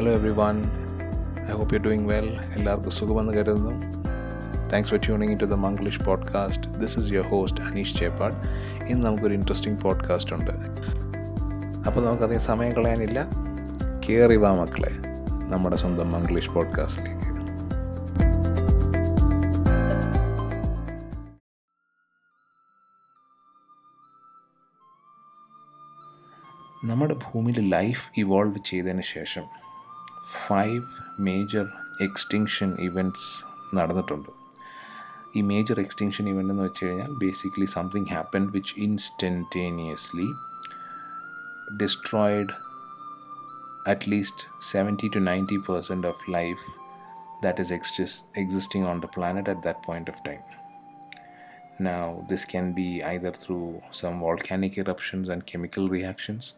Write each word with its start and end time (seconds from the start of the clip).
Hello 0.00 0.12
every 0.12 0.30
one 0.30 0.58
I 1.50 1.52
hope 1.52 1.74
you 1.74 1.78
doing 1.78 2.08
well 2.08 2.40
എല്ലാവർക്കും 2.52 2.90
സുഖമെന്ന് 2.90 3.32
കരുതുന്നു. 3.32 3.70
Thanks 4.68 4.90
for 4.90 5.00
tuning 5.06 5.40
to 5.40 5.44
the 5.44 5.54
Manglish 5.54 6.02
podcast 6.02 6.70
this 6.70 6.98
is 6.98 7.12
your 7.12 7.28
host 7.28 7.60
Aneesh 7.60 7.96
Cheppad 7.96 8.34
ഇന്ന് 8.84 9.06
നമുക്കൊരു 9.06 9.34
interesting 9.34 9.80
podcast 9.80 10.34
ഉണ്ട്. 10.34 10.50
അപ്പോൾ 11.86 12.06
നമുക്കധികം 12.06 12.40
സമയം 12.40 12.72
കളയാനില്ല. 12.72 13.28
കയറി 14.08 14.36
വാ 14.36 14.54
മക്കളെ 14.54 14.90
നമ്മുടെ 15.48 15.76
സ്വന്തം 15.76 16.12
മംഗ്ലീഷ് 16.12 16.50
പോഡ്കാസ്റ്റിലേക്ക് 16.50 17.30
നമ്മുടെ 26.84 27.14
ഭൂമിയിൽ 27.14 27.68
ലൈഫ് 27.68 28.10
ഇവോൾവ് 28.16 28.58
ചെയ്തതിന് 28.66 29.02
ശേഷം 29.02 29.42
ഫൈവ് 30.30 30.86
മേജർ 31.18 31.66
എക്സ്റ്റിങ്ഷൻ 32.00 32.70
ഇവന്റ്സ് 32.88 33.30
നടന്നിട്ടുണ്ട് 33.74 34.30
ഈ 35.36 35.40
മേജർ 35.42 35.78
എക്സ്റ്റിങ്ഷൻ 35.80 36.24
ഇവന്റ് 36.28 36.52
എന്ന് 36.52 36.64
വെച്ച് 36.64 36.82
കഴിഞ്ഞാൽ 36.86 37.12
basically 37.14 37.68
something 37.76 38.10
happen 38.14 38.44
which 38.50 38.74
instantaneously 38.78 40.28
destroyed 41.82 42.54
at least 43.88 44.46
seventy 44.72 45.08
to 45.08 45.22
ninety 45.30 45.58
percent 45.68 46.08
of 46.08 46.30
life 46.30 46.66
that 47.42 47.58
is 47.58 47.70
exist, 47.70 48.26
existing 48.34 48.84
on 48.84 49.00
the 49.00 49.08
planet 49.08 49.48
at 49.48 49.62
that 49.62 49.82
point 49.82 50.08
of 50.08 50.22
time. 50.22 50.42
Now, 51.80 52.24
this 52.28 52.44
can 52.44 52.72
be 52.72 53.02
either 53.02 53.32
through 53.32 53.82
some 53.90 54.20
volcanic 54.20 54.76
eruptions 54.76 55.28
and 55.28 55.46
chemical 55.46 55.88
reactions. 55.88 56.54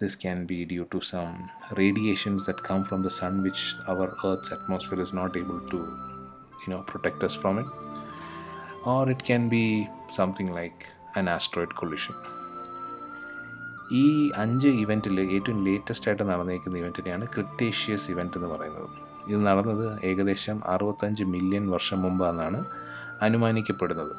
This 0.00 0.14
can 0.14 0.46
be 0.46 0.64
due 0.64 0.86
to 0.92 1.00
some 1.02 1.50
radiations 1.72 2.46
that 2.46 2.62
come 2.62 2.84
from 2.84 3.02
the 3.02 3.10
sun, 3.10 3.42
which 3.42 3.74
our 3.86 4.16
Earth's 4.24 4.52
atmosphere 4.52 5.00
is 5.00 5.12
not 5.12 5.36
able 5.36 5.58
to, 5.72 5.78
you 6.62 6.68
know, 6.68 6.82
protect 6.82 7.24
us 7.24 7.34
from 7.34 7.58
it. 7.58 7.66
Or 8.86 9.10
it 9.10 9.24
can 9.24 9.48
be 9.48 9.88
something 10.10 10.52
like 10.52 10.86
an 11.16 11.28
asteroid 11.28 11.74
collision. 11.74 12.16
ഈ 13.92 14.06
അഞ്ച് 14.36 14.70
ഇവന്റിൽ 14.80 15.20
ഏറ്റവും 15.36 15.58
latest 15.66 16.08
ആയിട്ട് 16.08 16.24
നടന്നേക്കുന്ന 16.30 16.76
ഇവന്റിനെയാണ് 16.80 17.26
Cretaceous 17.26 18.06
event 18.10 18.36
എന്ന് 18.38 18.48
പറയുന്നത് 18.48 18.88
ഇത് 19.30 19.40
നടന്നത് 19.46 19.86
ഏകദേശം 20.04 20.58
അറുപത്തഞ്ച് 20.66 21.24
മില്യൺ 21.34 21.64
വർഷം 21.70 22.02
മുമ്പാണെന്നാണ് 22.02 22.60
അനുമാനിക്കപ്പെടുന്നത് 23.26 24.14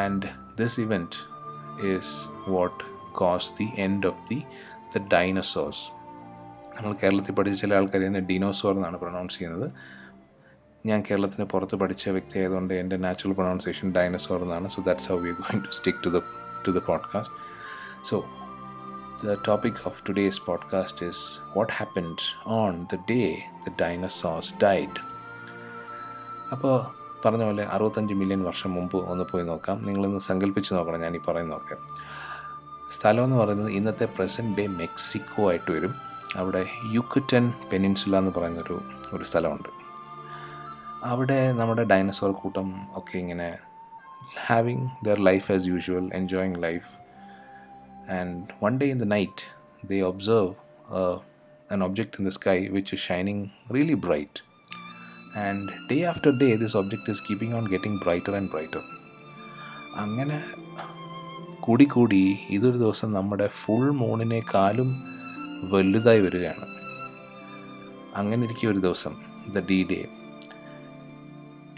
and 0.00 0.28
this 0.60 0.78
event 0.86 1.20
is 1.90 2.14
what 2.54 2.80
cause 3.14 3.52
the 3.52 3.68
end 3.78 4.06
of 4.06 4.22
the 4.30 4.38
the 4.96 5.02
dinosaurs 5.12 5.84
നമ്മൾ 6.76 6.94
കേരളത്തിൽ 7.02 7.34
പഠിച്ച 7.34 7.60
ചില 7.60 7.74
ആൾക്കാർ 7.74 8.02
തന്നെ 8.02 8.20
ഡിനോസോർ 8.20 8.74
എന്നാണ് 8.74 8.98
പ്രൊണൗൺസ് 8.98 9.38
ചെയ്യുന്നത്. 9.38 9.72
ഞാൻ 10.86 11.02
കേരളത്തിന് 11.10 11.46
പുറത്ത് 11.46 11.76
പഠിച്ച 11.76 12.08
വ്യക്തി 12.08 12.38
ആയതുകൊണ്ട് 12.38 12.74
എന്റെ 12.74 12.96
നാച്ചുറൽ 12.96 13.32
പ്രൊണൗൺസിയേഷൻ 13.32 13.92
ഡൈനസോർ 13.92 14.42
എന്നാണ്. 14.42 14.68
So 14.68 14.82
that's 14.82 15.08
how 15.08 15.16
we 15.16 15.30
going 15.30 15.64
to 15.64 15.70
stick 15.70 16.04
to 16.04 16.08
the 16.08 16.22
to 16.68 16.70
the 16.70 16.78
podcast 16.78 17.36
so 18.04 18.24
the 19.22 19.34
topic 19.48 19.76
of 19.86 19.98
today's 20.08 20.38
podcast 20.46 21.06
is 21.06 21.18
what 21.56 21.72
happened 21.72 22.20
on 22.46 22.72
the 22.92 22.98
day 23.10 23.20
the 23.64 23.72
dinosaurs 23.82 24.48
died. 24.64 24.96
അപ്പോൾ 26.52 26.74
പറഞ്ഞ 27.24 27.44
പോലെ 27.44 27.64
അറുപത്തഞ്ച് 27.64 28.14
മില്യൺ 28.14 28.42
വർഷം 28.42 28.70
മുമ്പ് 28.74 28.96
ഒന്ന് 28.96 29.24
പോയി 29.24 29.44
നോക്കാം. 29.44 29.82
നിങ്ങളൊന്ന് 29.82 30.20
സങ്കല്പിച്ച് 30.20 30.74
നോക്കണം 30.74 31.00
ഞാൻ 31.00 31.16
ഈ 31.16 31.20
പറയുന്നതൊക്കെ. 31.28 31.76
സ്ഥലം 32.90 33.24
എന്ന് 33.24 33.36
പറയുന്നത് 33.36 33.70
ഇന്നത്തെ 33.70 34.06
പ്രസന്റ് 34.16 34.56
ഡേ 34.58 34.66
മെക്സിക്കോ 34.66 35.50
ആയിട്ട് 35.50 35.70
വരും 35.72 35.94
അവിടെ 36.36 36.66
യുക്കുറ്റൻ 36.92 37.52
പെനിൻസുല 37.70 38.18
എന്ന് 38.18 38.30
പറയുന്നൊരു 38.30 38.76
ഒരു 39.12 39.24
സ്ഥലമുണ്ട് 39.24 39.70
അവിടെ 41.02 41.52
നമ്മുടെ 41.52 41.84
ഡൈനസോർ 41.84 42.32
കൂട്ടം 42.32 42.68
ഒക്കെ 42.94 43.18
ഇങ്ങനെ 43.18 43.58
having 44.46 44.88
their 45.04 45.18
life 45.20 45.52
as 45.52 45.66
usual 45.66 46.08
enjoying 46.12 46.60
life 46.62 46.90
one 48.60 48.78
day 48.78 48.90
in 48.90 48.98
the 48.98 49.06
night 49.06 49.44
they 49.88 50.00
observe 50.00 50.56
uh, 50.90 51.18
an 51.70 51.82
object 51.82 52.18
in 52.18 52.24
the 52.24 52.32
sky 52.32 52.68
which 52.70 52.92
is 52.92 53.00
shining 53.00 53.50
really 53.68 53.94
bright 53.94 54.42
and 55.36 55.70
day 55.88 56.04
after 56.04 56.30
day 56.32 56.56
this 56.56 56.74
object 56.74 57.08
is 57.08 57.20
keeping 57.20 57.54
on 57.54 57.64
getting 57.64 57.98
brighter 57.98 58.34
and 58.34 58.50
brighter 58.50 58.82
അങ്ങനെ 59.96 60.38
കൂടി 61.64 61.84
കൂടി 61.84 62.38
ഇതൊരു 62.50 62.76
ദിവസം 62.76 63.12
നമ്മുടെ 63.12 63.46
full 63.46 63.90
മൂണിനേക്കാളും 63.90 64.88
വലുതായി 65.72 66.20
വരികയാണ്. 66.20 66.66
അങ്ങനെ 68.16 68.44
ഇരിക്കും 68.44 68.70
ഒരു 68.70 68.78
ദിവസം 68.78 69.14
ദ 69.54 69.58
ഡി 69.70 69.78
ഡേ 69.90 70.08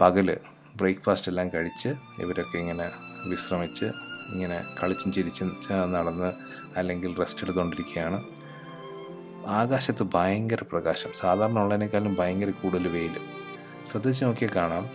പകൽ 0.01 0.37
ബ്രേക്ക്ഫാസ്റ്റ് 0.77 1.31
എല്ലാം 1.31 1.49
കഴിച്ച് 1.53 1.89
ഇവരൊക്കെ 2.21 2.57
ഇങ്ങനെ 2.57 2.87
വിശ്രമിച്ച് 3.29 3.85
ഇങ്ങനെ 4.33 4.63
കളിച്ചും 4.83 5.13
ചിരിച്ചും 5.13 5.49
നടന്ന് 5.93 6.33
അല്ലെങ്കിൽ 6.77 7.17
റെസ്റ്റ് 7.17 7.43
എടുത്തുകൊണ്ടിരിക്കുകയാണ് 7.43 8.19
ആകാശത്ത് 9.47 10.03
ഭയങ്കര 10.13 10.61
പ്രകാശം. 10.71 11.09
സാധാരണ 11.15 11.59
ഉള്ളതിനേക്കാളും 11.59 12.15
ഭയങ്കര 12.19 12.49
കൂടുതൽ 12.49 12.87
വെയിൽ 12.87 13.15
ശ്രദ്ധിച്ച് 13.91 14.25
നോക്കിയാൽ 14.25 14.55
കാണാം. 14.55 14.85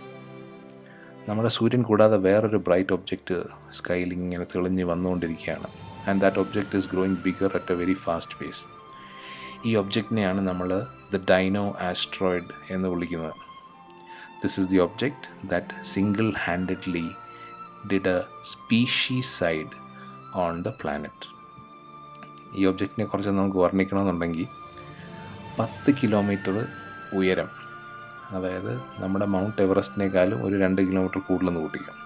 നമ്മുടെ 1.27 1.49
സൂര്യൻ 1.55 1.81
കൂടാതെ 1.83 2.17
വേറൊരു 2.17 2.57
ബ്രൈറ്റ് 2.57 2.93
ഒബ്ജക്റ്റ് 2.93 3.35
സ്കൈയിൽ 3.77 4.09
ഇങ്ങനെ 4.13 4.45
തെളിഞ്ഞ് 4.53 4.83
വന്നുകൊണ്ടിരിക്കുകയാണ്. 4.83 5.67
And 6.07 6.21
that 6.21 6.39
object 6.43 6.77
is 6.79 6.89
growing 6.93 7.19
bigger 7.25 7.51
at 7.59 7.71
a 7.73 7.77
very 7.81 7.95
fast 8.05 8.37
pace 8.39 8.63
ഈ 9.65 9.75
ഒബ്ജക്റ്റിനെയാണ് 9.81 10.41
നമ്മൾ 10.47 10.69
ദ 11.13 11.21
ഡൈനോ 11.31 11.63
ആസ്ട്രോയിഡ് 11.89 12.51
എന്ന് 12.75 12.87
വിളിക്കുന്നത്. 12.93 13.37
This 14.41 14.59
is 14.59 14.69
the 14.73 14.77
object 14.87 15.47
that 15.53 15.85
single 15.93 16.33
handedly 16.45 17.05
did 17.91 18.13
a 18.15 18.19
speciescide 18.53 19.73
on 20.43 20.61
the 20.67 20.75
planet 20.81 21.27
ഈ 22.59 22.65
ഒബ്ജക്റ്റിനെ 22.65 23.05
കുറിച്ച് 23.05 23.29
നമുക്ക് 23.41 23.61
വർണിക്കണമെന്നുണ്ടെങ്കിൽ 23.65 24.47
പത്ത് 25.59 25.91
കിലോമീറ്റർ 26.03 26.55
ഉയരം 27.19 27.49
അതായത് 28.33 28.71
നമ്മുടെ 28.99 29.25
മൗണ്ട് 29.25 29.61
എവറസ്റ്റിനേക്കാളും 29.61 30.39
ഒരു 30.45 30.55
രണ്ട് 30.59 30.81
കിലോമീറ്റർ 30.81 31.19
കൂടുതലെന്ന് 31.19 31.59
കൂട്ടിക്കാം. 31.59 31.97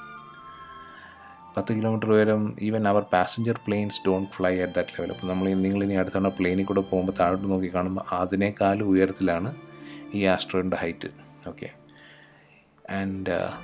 പത്ത് 1.56 1.72
കിലോമീറ്റർ 1.78 2.10
ഉയരം 2.12 2.42
even 2.62 2.88
our 2.88 3.04
passenger 3.14 3.58
planes 3.68 4.02
don't 4.08 4.32
fly 4.32 4.54
at 4.62 4.76
that 4.76 4.94
level 4.96 5.12
അപ്പോൾ 5.12 5.28
നമ്മൾ 5.28 5.48
നിങ്ങളിനി 5.64 5.94
അടുത്തവണ 5.94 6.30
പ്ലെയിനിൽ 6.40 6.66
കൂടെ 6.66 6.84
പോകുമ്പോൾ 6.92 7.16
താഴോട്ട് 7.20 7.48
നോക്കി 7.50 7.68
കാണുമ്പോൾ 7.74 8.06
അതിനേക്കാളും 8.20 8.90
ഉയരത്തിലാണ് 8.90 9.52
ഈ 10.14 10.22
ആസ്ട്രോയിഡിന്റെ 10.26 10.78
height 10.78 11.12
okay 11.48 11.70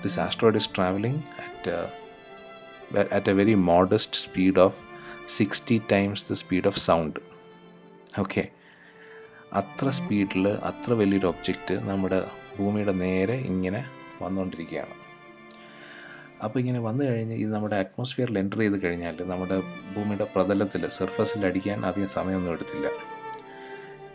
this 0.01 0.17
asteroid 0.17 0.55
is 0.55 0.67
traveling 0.67 1.13
at 1.43 1.67
uh, 1.67 1.85
at 3.17 3.27
a 3.27 3.33
very 3.33 3.55
modest 3.67 4.15
speed 4.15 4.57
of 4.57 4.73
60 5.27 5.79
times 5.87 6.23
the 6.23 6.35
speed 6.35 6.65
of 6.65 6.77
sound. 6.87 7.13
Okay 8.19 8.43
അത്ര 9.53 9.89
സ്പീഡിൽ 9.89 10.45
അത്ര 10.63 10.93
വലിയൊരു 10.93 11.27
ഒബ്ജക്റ്റ് 11.27 11.75
നമ്മുടെ 11.89 12.19
ഭൂമിയുടെ 12.59 12.91
നേരെ 12.91 13.33
ഇങ്ങനെ 13.33 13.85
വന്നുകൊണ്ടിരിക്കുകയാണ്. 14.21 14.95
അപ്പോൾ 16.43 16.59
ഇങ്ങനെ 16.59 16.79
വന്നു 16.79 17.03
കഴിഞ്ഞ് 17.05 17.35
ഇത് 17.35 17.53
നമ്മുടെ 17.53 17.75
അറ്റ്മോസ്ഫിയറിൽ 17.75 18.39
എന്റർ 18.39 18.59
ചെയ്ത് 18.59 18.83
കഴിഞ്ഞാൽ 18.83 19.23
നമ്മുടെ 19.27 19.63
ഭൂമിയുടെ 19.95 20.23
പ്രതലത്തിൽ 20.35 20.87
സർഫസിൽ 20.87 21.45
അടിക്കാൻ 21.45 21.85
അധികം 21.85 22.07
സമയമൊന്നും 22.07 22.51
എടുത്തില്ല. 22.51 22.87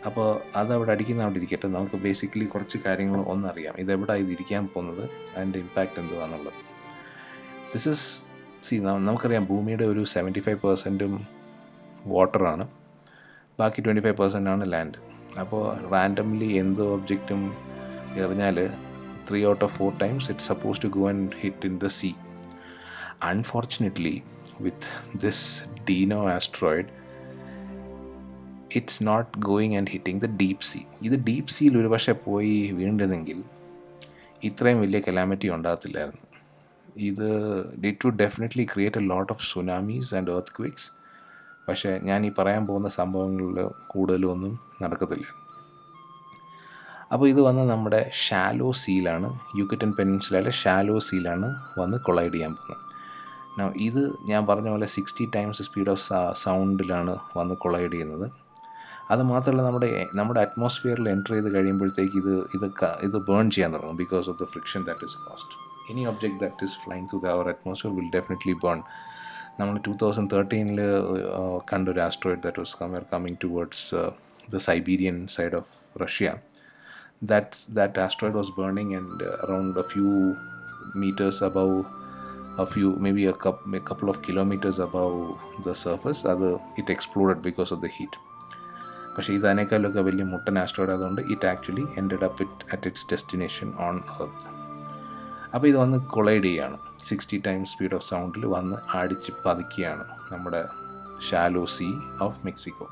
അപ്പോൾ 0.05 0.41
അതവിടെ 0.55 0.91
അടിക്കുന്ന 0.91 1.23
ഇരിക്കട്ടെ. 1.35 1.67
നമുക്ക് 1.67 1.95
ബേസിക്കലി 1.95 2.45
കുറച്ച് 2.45 2.77
കാര്യങ്ങൾ 2.85 3.19
ഒന്നറിയാം. 3.19 3.73
ഇതെവിടെ 3.77 4.13
ഇത് 4.13 4.67
പോകുന്നത്? 4.73 5.09
അതിന്റെ 5.35 5.59
ഇമ്പാക്റ്റ് 5.59 5.99
എന്തുവാന്നുള്ളത്. 5.99 6.53
ദിസ് 7.73 7.89
ഇസ് 7.89 8.21
സി 8.67 8.75
നമുക്കറിയാം 8.75 9.45
ഭൂമിയുടെ 9.45 9.83
ഒരു 9.83 10.05
സെവന്റി 10.05 10.39
ഫൈവ് 10.39 10.59
പെർസെന്റും 10.63 11.27
വാട്ടറാണ് 12.05 12.67
ബാക്കി 13.59 13.81
ട്വന്റി 13.81 14.01
ഫൈവ് 14.01 14.17
പെർസെന്റ് 14.17 14.49
ആണ് 14.49 14.73
ലാൻഡ് 14.73 14.99
അപ്പോൾ 15.39 15.89
റാൻഡംലി 15.91 16.45
എന്തോ 16.45 16.93
ഒബ്ജക്റ്റും 16.93 17.68
എറിഞ്ഞാൽ 18.17 18.71
three 19.29 19.45
out 19.45 19.63
of 19.63 19.77
four 19.77 19.93
times 19.97 20.31
it 20.31 20.39
suppose 20.39 20.81
to 20.81 20.87
go 20.87 21.09
and 21.09 21.29
hit 21.35 21.65
in 21.65 21.77
the 21.77 21.85
sea 21.85 22.13
unfortunately 23.23 24.23
with 24.61 24.87
this 25.15 25.63
dino 25.89 26.29
asteroid 26.29 26.87
it's 28.75 29.03
not 29.03 29.37
going 29.37 29.75
and 29.77 29.89
hitting 29.89 30.21
the 30.21 30.25
deep 30.25 30.61
sea 30.61 30.79
ഇത് 31.01 31.15
deep 31.19 31.47
സീയിൽ 31.47 31.77
ഒരുപക്ഷെ 31.77 32.11
പോയി 32.11 32.71
വീണ്ടെങ്കിൽ 32.71 33.43
ഇത്രയും 34.43 34.81
വലിയ 34.81 34.99
കലാമിറ്റി 34.99 35.49
ഉണ്ടാകത്തില്ലായിരുന്നു. 35.49 36.25
ഇത് 36.95 37.27
it 37.75 37.97
to 38.03 38.07
definitely 38.07 38.63
create 38.73 38.97
a 38.97 39.01
lot 39.01 39.33
of 39.33 39.43
tsunamis 39.43 40.15
and 40.15 40.31
earthquakes 40.57 40.91
പക്ഷേ 41.67 41.99
ഞാൻ 42.03 42.25
ഈ 42.25 42.29
പറയാൻ 42.29 42.67
പോകുന്ന 42.67 42.87
സംഭവങ്ങളിൽ 42.87 43.69
കൂടുതലും 43.87 44.31
ഒന്നും 44.31 44.59
നടക്കത്തില്ല. 44.83 45.25
അപ്പോൾ 47.11 47.27
ഇത് 47.31 47.39
വന്ന് 47.47 47.63
നമ്മുടെ 47.69 47.99
ഷാലോ 48.25 48.67
സീലാണ് 48.81 49.29
യുക്കറ്റൻ 49.59 49.91
പെനിൻസുലയിലെ 49.97 50.51
ഷാലോ 50.61 50.95
സീലാണ് 51.07 51.47
വന്ന് 51.79 51.97
കൊളൈഡ് 52.07 52.33
ചെയ്യാൻ 52.33 52.53
പോകുന്നത്. 52.57 52.83
ഇത് 53.87 54.01
ഞാൻ 54.31 54.41
പറഞ്ഞ 54.49 54.67
പോലെ 54.73 54.87
സിക്സ്റ്റി 54.95 55.25
ടൈംസ് 55.35 55.63
സ്പീഡ് 55.67 55.91
ഓഫ് 55.93 56.03
സൗണ്ടിലാണ് 56.43 57.13
വന്ന് 57.37 57.55
കൊളൈഡ് 57.63 57.91
ചെയ്യുന്നത്. 57.95 58.27
അത് 59.13 59.21
മാത്രമല്ല 59.31 59.61
നമ്മുടെ 59.67 59.87
നമ്മുടെ 60.19 60.39
അറ്റ്മോസ്ഫിയറിൽ 60.45 61.05
എന്റർ 61.13 61.33
ചെയ്ത് 61.35 61.49
കഴിയുമ്പോഴത്തേക്ക് 61.55 62.17
ഇത് 62.21 62.33
ഇത് 62.55 62.65
ഇത് 63.07 63.17
ബേൺ 63.29 63.45
ചെയ്യാൻ 63.55 63.69
തുടങ്ങും 63.75 63.97
because 64.03 64.27
of 64.31 64.39
the 64.43 64.47
friction 64.53 64.83
that 64.89 65.05
is 65.07 65.17
cost 65.27 65.55
any 65.91 66.03
object 66.11 66.39
that 66.43 66.65
is 66.67 66.77
flying 66.83 67.07
through 67.11 67.19
the 67.25 67.29
our 67.35 67.47
atmosphere 67.53 67.93
will 67.99 68.09
definitely 68.17 68.55
burn 68.65 68.79
നമ്മൾ 69.59 69.77
ടൂ 69.87 69.93
തൗസൻഡ് 70.03 70.31
തേർട്ടീനിൽ 70.33 70.81
കണ്ടൊരു 71.71 72.01
asteroid 72.07 72.41
that 72.45 72.61
was 72.63 72.75
come 72.81 73.03
coming 73.13 73.39
towards 73.45 73.87
the 74.53 74.61
Siberian 74.69 75.17
side 75.37 75.57
of 75.61 75.71
Russia 76.03 76.29
that 77.21 77.65
that 77.69 77.97
asteroid 77.97 78.33
was 78.33 78.49
burning 78.51 78.95
and 78.95 79.21
uh, 79.21 79.45
around 79.45 79.77
a 79.77 79.83
few 79.85 80.37
meters 80.95 81.41
above 81.41 81.85
a 82.57 82.65
few 82.65 82.95
maybe 82.97 83.25
a, 83.25 83.33
coup 83.33 83.57
a 83.73 83.79
couple 83.81 84.09
of 84.09 84.21
kilometers 84.21 84.79
above 84.79 85.15
the 85.63 85.75
surface 85.85 86.21
അത് 86.25 86.47
it 86.79 86.91
exploded 86.91 87.41
because 87.47 87.71
of 87.73 87.81
the 87.83 87.89
heat 87.97 88.19
പക്ഷേ 89.15 89.33
ഇത് 89.33 89.45
അതിനേക്കാളൊക്കെ 89.47 90.01
വലിയ 90.01 90.25
മുട്ടൻ 90.25 90.57
asteroid 90.59 90.91
ആയതുകൊണ്ട് 90.91 91.21
it 91.33 91.47
actually 91.47 91.85
ended 92.01 92.25
up 92.27 92.41
it 92.45 92.65
at 92.73 92.87
its 92.89 93.07
destination 93.11 93.69
on 93.87 93.95
earth 94.17 94.47
അപ്പോൾ 95.53 95.67
ഇത് 95.67 95.77
വന്ന് 95.77 95.99
കൊളൈഡ് 96.15 96.43
ചെയ്യുകയാണ് 96.43 96.77
സിക്സ്റ്റി 97.09 97.37
ടൈംസ് 97.47 97.71
സ്പീഡ് 97.71 97.95
ഓഫ് 97.99 98.07
സൗണ്ടിൽ 98.11 98.45
വന്ന് 98.55 98.77
അടിച്ച് 98.99 99.33
പതിക്കുകയാണ് 99.45 100.05
നമ്മുടെ 100.31 100.61
ഷാലോ 101.29 101.65
സീ 101.77 101.89
ഓഫ് 102.21 102.39
മെക്സിക്കോ 102.45 102.87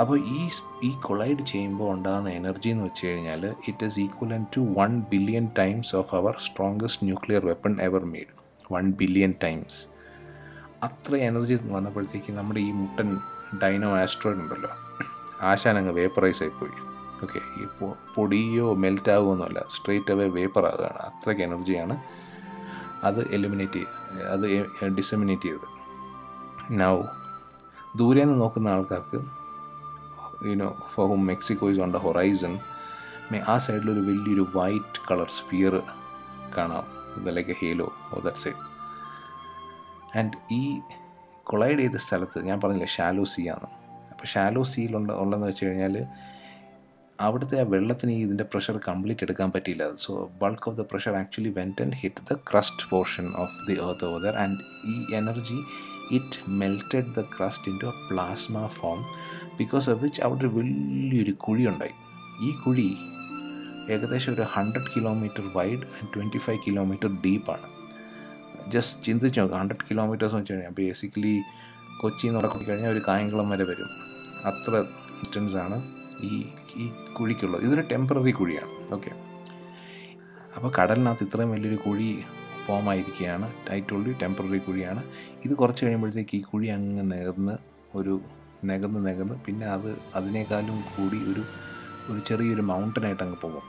അപ്പോൾ 0.00 0.16
ഈ 0.36 0.40
ഈ 0.82 0.90
കൊളൈഡ് 1.06 1.42
ചെയ്യുമ്പോൾ 1.50 1.88
ഉണ്ടാകുന്ന 1.94 2.28
എനർജി 2.38 2.68
എന്ന് 2.68 2.84
വെച്ച് 2.84 3.02
കഴിഞ്ഞാൽ 3.06 3.42
it 3.70 3.84
is 3.84 3.98
equal 4.00 4.32
to 4.56 4.62
one 4.80 4.92
billion 5.12 5.44
times 5.58 5.92
of 6.00 6.10
our 6.18 6.34
strongest 6.46 7.06
nuclear 7.06 7.42
weapon 7.50 7.74
ever 7.86 8.04
made 8.14 8.32
one 8.74 8.86
billion 9.00 9.34
times 9.44 9.78
അത്ര 10.86 11.12
എനർജി 11.28 11.54
വന്നപ്പോഴത്തേക്ക് 11.76 12.32
നമ്മുടെ 12.38 12.60
ഈ 12.60 12.72
മുട്ടൻ 12.80 13.08
ഡൈനോ 13.62 13.90
ആസ്ട്രോയിഡ് 14.00 14.40
ഉണ്ടല്ലോ. 14.42 14.72
ആശാനങ്ങ് 15.50 15.92
വേപ്പറൈസ് 16.00 16.42
ആയിപ്പോയി. 16.44 16.76
ഓക്കെ 17.24 17.40
ഈ 17.60 17.66
പൊടിയോ 18.16 18.66
മെൽറ്റ് 18.84 19.10
ആകുമൊന്നുമല്ല 19.14 19.60
സ്ട്രെയിറ്റ് 19.74 20.12
അവേ 20.14 20.26
വേപ്പർ 20.38 20.64
ആകുകയാണ് 20.70 21.00
അത്രയ്ക്ക് 21.08 21.42
എനർജിയാണ് 21.48 21.96
അത് 23.08 23.20
എലിമിനേറ്റ് 23.36 23.82
അത് 24.34 24.44
ഡിസമിനേറ്റ് 24.98 25.48
ചെയ്തത്. 25.48 25.68
നൗ 26.82 26.96
ദൂരെ 27.98 28.22
നിന്ന് 28.24 28.38
നോക്കുന്ന 28.42 28.68
ആൾക്കാർക്ക് 28.76 29.18
you know 30.44 30.68
for 30.94 31.08
hmm 31.08 31.26
Mexico 31.26 31.70
is 31.70 31.80
on 31.80 31.90
the 31.90 31.96
horizon 31.96 32.54
ആ 33.52 33.58
സൈഡിലൊരു 33.58 34.00
വലിയൊരു 34.00 34.46
വൈറ്റ് 34.54 35.00
കളർ 35.10 35.28
സ്പിയർ 35.28 35.82
കാണാം. 36.58 36.84
Like 37.36 37.50
a 37.50 37.56
halo 37.62 37.92
of 38.12 38.20
that 38.20 38.36
side 38.36 38.62
and 40.18 40.32
ഈ 40.52 40.80
കൊളൈഡ് 41.42 41.78
ചെയ്ത 41.78 41.96
സ്ഥലത്ത് 41.96 42.38
ഞാൻ 42.44 42.60
പറഞ്ഞില്ലേ 42.60 42.86
ഷാലോ 42.86 43.24
സീ 43.24 43.48
ആണ്. 43.48 43.68
അപ്പോൾ 44.12 44.26
ഷാലോ 44.26 44.62
സീയിലുണ്ട് 44.62 45.12
ഉള്ളതെന്ന് 45.12 45.46
വെച്ച് 45.46 45.66
കഴിഞ്ഞാൽ 45.66 45.96
അവിടുത്തെ 47.20 47.60
ആ 47.60 47.62
വെള്ളത്തിന് 47.62 48.12
ഈ 48.12 48.22
ഇതിന്റെ 48.22 48.44
പ്രഷർ 48.44 48.78
കംപ്ലീറ്റ് 48.88 49.22
എടുക്കാൻ 49.22 49.50
പറ്റിയില്ല. 49.50 49.96
So 49.96 50.30
bulk 50.42 50.68
of 50.70 50.76
the 50.76 50.80
pressure 50.80 51.14
actually 51.16 51.48
went 51.48 51.82
and 51.82 51.96
hit 51.96 52.22
the 52.30 52.36
crust 52.50 52.90
portion 52.90 53.32
of 53.36 53.54
the 53.68 53.72
earth 53.72 54.04
over 54.04 54.36
and 54.36 54.58
ഈ 54.94 55.14
energy 55.14 55.60
it 56.10 56.40
melted 56.48 57.14
the 57.18 57.20
crust 57.36 57.68
into 57.82 57.86
a 57.86 57.94
plasma 58.10 58.66
form 58.66 59.04
because 59.58 59.86
of 59.90 59.98
which 60.02 60.20
അവിടെ 60.20 60.40
ഒരു 60.40 60.50
വലിയൊരു 60.56 61.32
കുഴി 61.44 61.64
ഉണ്ടായി 61.66 61.94
ഈ 62.46 62.50
കുഴി 62.64 62.88
ഏകദേശം 63.94 64.30
ഒരു 64.32 64.44
hundred 64.54 64.90
kilometre 64.96 65.42
wide 65.56 65.84
and 65.96 66.08
twenty 66.14 66.38
five 66.38 66.60
kilometre 66.66 67.08
ഡീപ്പാണ് 67.24 67.66
just 68.68 69.04
ചിന്തിച്ച് 69.04 69.38
നോക്കുക 69.40 69.58
ഹൺഡ്രഡ് 69.58 69.84
കിലോമീറ്റേഴ്സ് 69.90 70.34
വെച്ച് 70.34 70.52
കഴിഞ്ഞാൽ 70.52 70.74
ബേസിക്കലി 70.78 71.34
നിന്ന് 72.22 72.38
നടക്കി 72.38 72.64
കഴിഞ്ഞാൽ 72.64 72.90
ഒരു 72.90 73.02
കായംകുളം 73.08 73.46
വരെ 73.50 73.64
വരും. 73.64 73.90
അത്ര 74.44 74.72
ഡിസ്റ്റൻസ് 75.18 75.56
ആണ് 75.64 75.76
ഈ 76.22 76.32
ഈ 76.76 76.86
കുഴിക്കുള്ളത്. 77.18 77.62
ഇതൊരു 77.66 77.84
ടെമ്പററി 77.92 78.30
കുഴിയാണ് 78.30 78.72
ഓക്കെ 78.94 79.10
അപ്പോൾ 80.56 80.70
കടലിനകത്ത് 80.78 81.24
ഇത്രയും 81.24 81.50
വലിയൊരു 81.50 81.78
കുഴി 81.86 82.08
ഫോം 82.66 82.84
ആയിരിക്കുകയാണ്. 82.90 83.46
ടൈറ്റുള്ളി 83.68 84.12
ടെമ്പററി 84.22 84.58
കുഴിയാണ്. 84.58 85.02
ഇത് 85.44 85.54
കുറച്ച് 85.54 85.82
കഴിയുമ്പോഴത്തേക്ക് 85.84 86.36
ഈ 86.36 86.40
കുഴി 86.40 86.68
അങ്ങ് 86.76 87.04
നേർന്ന് 87.12 87.54
ഒരു 87.98 88.14
നികന്ന് 88.62 89.06
നികന്ന് 89.06 89.34
പിന്നെ 89.46 89.66
അത് 89.66 89.98
അതിനേക്കാളും 90.14 90.84
കൂടി 90.96 91.18
ഒരു 91.32 91.44
ഒരു 92.10 92.20
ചെറിയൊരു 92.20 92.62
മൗണ്ടനായിട്ട് 92.62 93.22
അങ്ങ് 93.22 93.36
പോകും. 93.36 93.62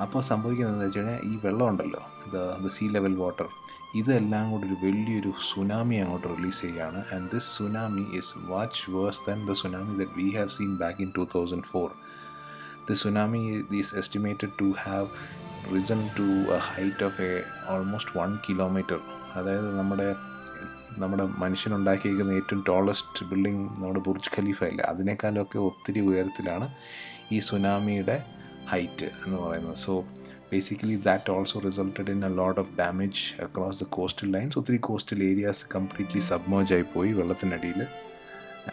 അപ്പോൾ 0.00 0.20
സംഭവിക്കുന്നത് 0.22 0.74
എന്താ 0.74 0.84
വെച്ച് 0.84 0.98
കഴിഞ്ഞാൽ 0.98 1.20
ഈ 1.24 1.38
വെള്ളമുണ്ടല്ലോ 1.44 2.02
the 2.32 2.64
the 2.64 2.68
sea 2.68 2.88
level 2.88 3.14
water 3.16 3.48
ഇതെല്ലാം 3.94 4.50
കൂടി 4.50 4.66
ഒരു 4.66 4.76
വലിയൊരു 4.86 5.32
സുനാമി 5.50 5.96
അങ്ങോട്ട് 5.96 6.28
റിലീസ് 6.36 6.60
ചെയ്യുകയാണ്. 6.60 7.04
And 7.14 7.30
this 7.30 7.58
tsunami 7.58 8.06
is 8.18 8.34
much 8.46 8.90
worse 8.90 9.30
than 9.30 9.46
the 9.46 9.52
tsunami 9.52 10.04
that 10.04 10.16
we 10.22 10.28
have 10.36 10.48
seen 10.48 10.76
back 10.76 11.02
in 11.02 11.12
two 11.16 11.28
thousand 11.34 11.62
four 11.62 11.90
the 12.90 12.92
tsunami 12.92 13.64
is 13.80 13.94
estimated 13.96 14.50
to 14.60 14.74
have 14.84 15.08
risen 15.74 16.10
to 16.18 16.28
a 16.56 16.58
height 16.58 17.04
of 17.04 17.20
a 17.22 17.44
almost 17.68 18.18
one 18.18 18.38
kilometre 18.48 19.00
അതായത് 19.36 19.78
നമ്മുടെ 19.78 20.14
നമ്മുടെ 20.98 21.24
മനുഷ്യനുണ്ടാക്കിയിരിക്കുന്ന 21.38 22.32
ഏറ്റവും 22.32 22.64
tallest 22.68 23.26
building 23.30 23.64
നമ്മുടെ 23.82 24.00
Burj 24.00 24.30
Khalifa 24.36 24.62
ഇല്ല 24.64 24.82
അതിനേക്കാളൊക്കെ 24.82 25.58
ഒത്തിരി 25.58 26.00
ഉയരത്തിലാണ് 26.00 26.68
ഈ 27.32 27.38
സുനാമിയുടെ 27.38 28.16
ഹൈറ്റ് 28.68 29.08
എന്ന് 29.26 29.38
പറയുന്നത്. 29.38 29.76
So 29.76 29.94
basically 30.52 30.96
that 30.96 31.30
also 31.30 31.60
resulted 31.60 32.10
in 32.10 32.24
a 32.24 32.28
lot 32.28 32.60
of 32.60 32.72
damage 32.78 33.22
across 33.42 33.80
the 33.84 33.86
coastal 33.88 34.28
lines 34.32 34.58
ഒത്തിരി 34.58 34.76
കോസ്റ്റൽ 34.76 35.22
ഏരിയാസ് 35.22 35.64
കംപ്ലീറ്റ്ലി 35.74 36.20
സബ്മേജ് 36.20 36.74
ആയിപ്പോയി 36.74 37.12
പോയി 37.12 37.20
വെള്ളത്തിനടിയിൽ. 37.20 37.80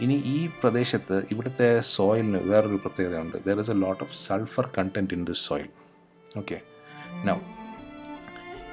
ഇനി 0.01 0.13
ഈ 0.13 0.49
പ്രദേശത്ത് 0.63 1.15
ഇവിടുത്തെ 1.31 1.69
സോയിലിന് 1.79 2.37
വേറൊരു 2.37 2.75
പ്രത്യേകതയുണ്ട്. 2.75 3.37
There 3.47 3.59
is 3.59 3.71
a 3.71 3.73
lot 3.73 4.03
of 4.03 4.15
sulphur 4.15 4.67
content 4.77 5.13
in 5.13 5.23
this 5.25 5.43
soil 5.47 5.69
okay 6.37 6.59
now 7.25 7.37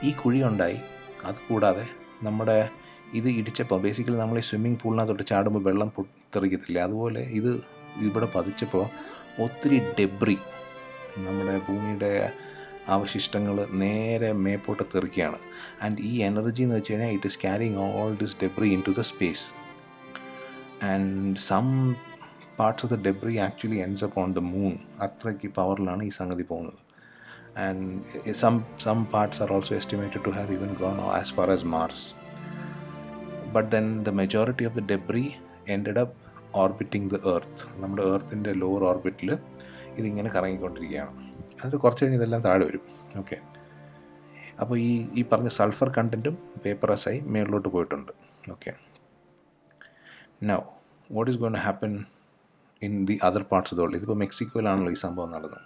ഈ 0.03 0.13
കുഴിയുണ്ടായി. 0.13 0.79
അതുകൂടാതെ 1.25 1.87
നമ്മുടെ 2.23 2.71
ഇത് 3.15 3.29
ഇടിച്ചപ്പോൾ 3.29 3.81
ബേസിക്കലി 3.81 4.17
നമ്മൾ 4.17 4.39
ഈ 4.39 4.41
സ്വിമ്മിംഗ് 4.41 4.79
പൂളിനകത്തോട്ട് 4.83 5.27
ചാടുമ്പോൾ 5.27 5.63
വെള്ളം 5.63 5.93
തെറിക്കത്തില്ലേ? 6.35 6.83
അതുപോലെ 6.83 7.21
ഇത് 7.21 7.61
ഇവിടെ 7.97 8.29
പതിച്ചപ്പോൾ 8.35 8.85
ഒത്തിരി 9.43 9.79
ഡെബ്രി 9.99 10.39
നമ്മുടെ 11.17 11.61
ഭൂമിയുടെ 11.69 12.33
അവശിഷ്ടങ്ങൾ 12.89 13.67
നേരെ 13.73 14.33
മേപ്പോട്ട് 14.33 14.83
തെറിക്കുകയാണ്. 14.95 15.39
ആൻഡ് 15.83 16.01
ഈ 16.01 16.23
എനർജി 16.23 16.63
എന്ന് 16.63 16.75
വെച്ച് 16.75 16.93
കഴിഞ്ഞാൽ 16.93 17.09
it 17.09 17.27
is 17.27 17.39
carrying 17.39 17.77
all 17.77 18.15
this 18.15 18.37
debris 18.43 18.69
into 18.87 18.91
the 18.91 19.01
space 19.01 19.47
and 20.83 21.37
some 21.37 21.95
parts 22.59 22.87
of 22.87 22.95
the 22.95 22.99
debris 23.07 23.37
actually 23.39 23.77
ends 23.77 24.05
up 24.05 24.21
on 24.21 24.33
the 24.33 24.39
moon 24.39 24.79
അത്രയ്ക്ക് 25.01 25.49
പവറിലാണ് 25.49 26.03
ഈ 26.03 26.09
സംഗതി 26.09 26.43
പോകുന്നത്. 26.43 26.81
And 27.59 28.33
some 28.33 28.65
some 28.85 29.05
parts 29.05 29.43
are 29.43 29.53
also 29.53 29.75
estimated 29.75 30.25
to 30.25 30.31
have 30.31 30.53
even 30.53 30.75
gone 30.75 31.01
as 31.01 31.35
far 31.35 31.51
as 31.51 31.65
Mars 31.65 32.15
but 33.55 33.69
then 33.75 33.87
the 34.07 34.11
majority 34.21 34.65
of 34.69 34.77
the 34.79 34.83
debris 34.93 35.25
ended 35.75 36.01
up 36.05 36.17
orbiting 36.63 37.09
the 37.13 37.19
earth 37.35 37.63
നമ്മുടെ 37.83 38.03
എർത്തിന്റെ 38.15 38.53
lower 38.63 38.83
ഓർബിറ്റിൽ 38.91 39.31
ഇതിങ്ങനെ 39.99 40.29
കറങ്ങിക്കൊണ്ടിരിക്കുകയാണ്. 40.35 41.23
അതിൽ 41.63 41.77
കുറച്ച് 41.85 42.03
കഴിഞ്ഞ് 42.03 42.19
ഇതെല്ലാം 42.21 42.43
താഴെ 42.47 42.65
വരും. 42.69 42.85
ഓക്കെ 43.21 43.37
അപ്പോൾ 44.63 44.77
ഈ 44.79 44.91
ഈ 45.19 45.23
പറഞ്ഞ 45.33 45.49
സൾഫർ 45.59 45.89
കണ്ടന്റും 45.97 46.37
പേപ്പറസായി 46.65 47.19
മേളിലോട്ട് 47.35 47.69
പോയിട്ടുണ്ട്. 47.75 48.13
Okay 48.55 48.73
now 50.51 50.61
what 51.11 51.31
is 51.33 51.41
gonna 51.45 51.57
happen 51.67 51.93
in 52.83 52.95
the 53.07 53.17
other 53.29 53.43
parts 53.53 53.71
of 53.73 53.79
the 53.79 53.83
world 53.85 53.99
ഇതിപ്പോൾ 54.01 54.19
മെക്സിക്കോയിലാണല്ലോ 54.25 54.93
ഈ 54.97 54.99
സംഭവം 55.07 55.31
നടന്നത്. 55.35 55.61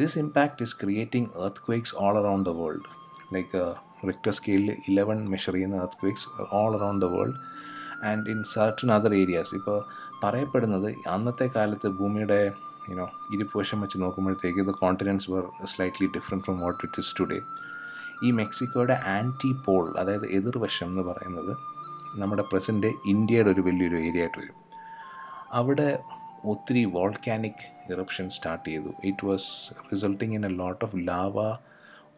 This 0.00 0.18
impact 0.22 0.62
is 0.66 0.76
creating 0.82 1.30
earthquakes 1.66 1.94
all 2.04 2.16
around 2.22 2.48
the 2.50 2.54
world 2.62 2.88
like 3.34 3.60
Richter 4.06 4.32
സ്കെയിലിൽ 4.32 4.70
ഇലവൻ 4.88 5.18
മെഷർ 5.30 5.52
ചെയ്യുന്ന 5.52 5.76
earthquakes 6.00 6.28
all 6.60 6.72
around 6.76 7.04
the 7.04 7.10
world 7.14 7.38
and 8.04 8.30
in 8.30 8.40
certain 8.54 8.92
other 8.92 9.14
areas 9.14 9.54
ഇപ്പോൾ 9.54 9.78
പറയപ്പെടുന്നത് 10.22 10.88
അന്നത്തെ 11.06 11.46
കാലത്ത് 11.56 11.88
ഭൂമിയുടെ 11.88 12.40
യുനോ 12.90 13.06
ഇരുപുവശം 13.32 13.80
വെച്ച് 13.80 13.98
നോക്കുമ്പോഴത്തേക്ക് 13.98 14.62
the 14.68 14.74
continents 14.82 15.30
were 15.30 15.44
slightly 15.64 16.06
different 16.06 16.44
from 16.44 16.60
what 16.60 16.80
it 16.84 17.00
is 17.00 17.14
today 17.20 17.38
ഈ 18.22 18.30
മെക്സിക്കോയുടെ 18.30 18.96
ആന്റി 19.16 19.50
പോൾ 19.66 19.84
അതായത് 19.98 20.26
എതിർവശം 20.26 20.86
എന്ന് 20.86 21.02
പറയുന്നത് 21.02 21.52
നമ്മുടെ 22.16 22.42
പ്രസന്റ് 22.42 22.90
ഇന്ത്യയുടെ 23.06 23.50
ഒരു 23.50 23.60
വലിയൊരു 23.60 23.96
ഏരിയ 23.96 24.20
ആയിട്ട് 24.20 24.38
വരും. 24.38 24.56
അവിടെ 25.52 25.88
ഒത്തിരി 26.44 26.84
വോൾക്കാനിക് 26.84 27.64
ഇറപ്ഷൻ 27.92 28.30
സ്റ്റാർട്ട് 28.30 28.68
ചെയ്തു. 28.68 28.90
It 29.04 29.26
was 29.26 29.48
resulting 29.92 30.34
in 30.34 30.46
a 30.46 30.48
lot 30.48 30.84
of 30.84 30.96
lava 30.96 31.36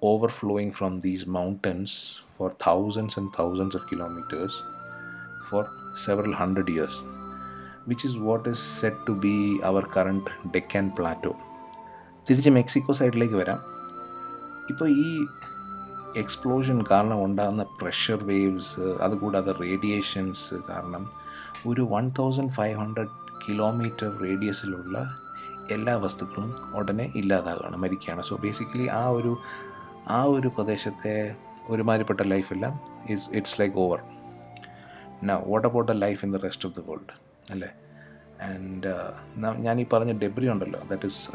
overflowing 0.03 0.73
from 0.73 0.93
these 1.01 1.27
mountains 1.31 1.97
for 2.37 2.51
thousands 2.61 3.15
and 3.17 3.29
thousands 3.33 3.75
of 3.75 3.83
kilometers 3.87 4.55
for 5.43 5.63
several 5.97 6.33
hundred 6.33 6.69
years, 6.69 6.95
which 7.85 8.05
is 8.05 8.15
what 8.19 8.47
is 8.47 8.61
said 8.79 8.97
to 9.07 9.15
be 9.17 9.37
our 9.63 9.83
current 9.97 10.27
Deccan 10.53 10.89
Plateau. 10.91 11.35
തിരിച്ച് 12.27 12.51
Mexico 12.51 12.93
സൈഡിലേക്ക് 12.93 13.37
വരാം 13.37 13.61
ഇപ്പോൾ 14.71 14.89
ഈ 15.03 15.11
explosion 16.17 16.79
കാരണം 16.83 17.19
ഉണ്ടാകുന്ന 17.23 17.63
pressure 17.81 18.21
waves 18.25 18.85
അതുകൂടാതെ 19.03 19.53
radiations 19.63 20.57
കാരണം 20.71 21.05
ഒരു 21.67 21.83
one 21.93 22.05
thousand 22.21 22.53
five 22.53 22.77
hundred 22.77 23.15
kilometre 23.45 24.09
റേഡിയസിലുള്ള 24.23 24.97
എല്ലാ 25.73 25.95
വസ്തുക്കളും 26.05 26.53
ഉടനെ 26.79 27.07
ഇല്ലാതാകുകയാണ് 27.21 27.77
മരിക്കുകയാണ് 27.77 28.23
സോ 28.23 28.37
ബേസിക്കലി 28.45 28.87
ആ 29.01 29.03
ഒരു 29.19 29.33
ആ 30.09 30.25
ഒരു 30.25 30.49
പ്രദേശത്തെ 30.49 31.37
ഒരുമാതിരിപ്പെട്ട 31.69 32.21
ലൈഫെല്ലാം 32.23 32.81
is 33.09 33.31
it's 33.31 33.61
like 33.61 33.77
over 33.77 34.01
now 35.23 35.39
what 35.47 35.69
about 35.69 35.93
the 35.93 35.97
life 35.97 36.25
in 36.25 36.33
the 36.33 36.37
rest 36.37 36.69
of 36.69 36.75
the 36.75 36.81
world 36.89 37.15
അല്ലേ? 37.51 37.69
ആൻഡ് 38.43 38.95
ഞാൻ 39.59 39.81
ഈ 39.81 39.87
പറഞ്ഞ 39.93 40.13
ഡെബ്രി 40.19 40.49
ഉണ്ടല്ലോ 40.49 40.81
that 40.89 41.07
is 41.07 41.31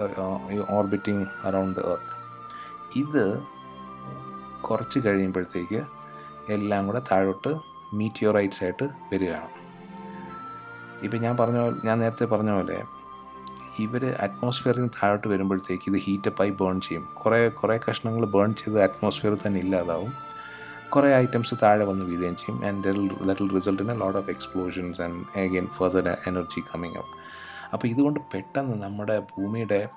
orbiting 0.71 1.27
around 1.43 1.79
earth 1.79 2.13
ഇത് 2.99 3.43
കുറച്ച് 4.61 4.99
കഴിയുമ്പോഴത്തേക്ക് 4.99 5.85
എല്ലാം 6.49 6.87
കൂടെ 6.87 7.01
താഴോട്ട് 7.11 7.55
മീറ്റിയോറൈറ്റ്സ് 7.93 8.63
ആയിട്ട് 8.63 8.83
വരികയാണ്. 8.83 9.49
ഇപ്പം 11.03 11.21
ഞാൻ 11.21 11.37
പറഞ്ഞ 11.37 11.71
ഞാൻ 11.85 11.99
നേരത്തെ 11.99 12.25
പറഞ്ഞ 12.25 12.51
പോലെ 12.51 12.83
ഇവർ 13.79 14.03
അറ്റ്മോസ്ഫിയറിൽ 14.25 14.79
നിന്ന് 14.79 14.93
താഴോട്ട് 14.97 15.27
വരുമ്പോഴത്തേക്ക് 15.27 15.83
ഇത് 15.91 15.97
ഹീറ്റപ്പായി 16.05 16.49
ബേൺ 16.49 16.81
ചെയ്യും. 16.81 17.03
കുറേ 17.21 17.49
കുറേ 17.49 17.79
കഷ്ണങ്ങൾ 17.87 18.25
ബേൺ 18.25 18.55
ചെയ്ത് 18.55 18.81
അറ്റ്മോസ്ഫിയറിൽ 18.83 19.39
തന്നെ 19.45 19.59
ഇല്ലാതാവും. 19.59 20.13
കുറേ 20.93 21.09
ഐറ്റംസ് 21.15 21.55
താഴെ 21.63 21.85
വന്ന് 21.85 22.05
വീഴുകയും 22.05 22.35
ചെയ്യും. 22.35 22.65
And 22.67 22.83
that 23.27 23.41
will 23.41 23.51
result 23.55 23.83
in 23.83 23.91
a 23.91 23.95
lot 23.95 24.17
of 24.17 24.29
explosions 24.29 25.01
and 25.01 25.39
again 25.39 25.67
further 25.67 26.07
energy 26.09 26.63
coming 26.71 26.97
up 26.97 27.13
അപ്പോൾ 27.73 27.87
ഇതുകൊണ്ട് 27.87 28.19
പെട്ടെന്ന് 28.33 28.83
നമ്മുടെ 28.83 29.19
ഭൂമിയുടെ 29.19 29.87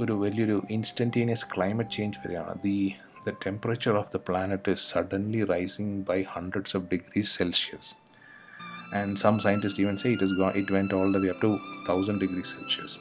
ഒരു 0.00 0.12
വലിയൊരു 0.12 0.62
ഇൻസ്റ്റന്റേനിയസ് 0.70 1.46
ക്ലൈമറ്റ് 1.56 1.90
ചേഞ്ച് 1.90 2.18
വരികയാണ്. 2.18 2.54
The 2.62 2.94
the 3.26 3.32
temperature 3.46 3.96
of 3.96 4.12
the 4.16 4.20
planet 4.28 4.70
is 4.70 4.94
suddenly 4.94 5.44
rising 5.44 6.04
by 6.04 6.22
hundreds 6.22 6.76
of 6.76 6.86
degrees 6.92 7.38
Celsius 7.38 8.03
and 8.98 9.10
some 9.24 9.36
scientists 9.44 9.78
even 9.84 9.96
say 10.02 10.10
it 10.16 10.22
has 10.24 10.34
gone 10.40 10.54
it 10.60 10.68
went 10.76 10.92
all 10.98 11.10
the 11.16 11.20
way 11.24 11.30
up 11.34 11.40
to 11.46 11.50
1000 11.54 12.18
degrees 12.24 12.50
celsius. 12.56 12.92